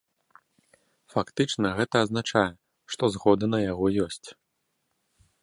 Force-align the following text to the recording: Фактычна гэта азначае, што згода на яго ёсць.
Фактычна 1.15 1.67
гэта 1.81 1.95
азначае, 2.05 2.47
што 2.95 3.03
згода 3.17 3.45
на 3.53 3.59
яго 3.71 3.85
ёсць. 4.07 4.25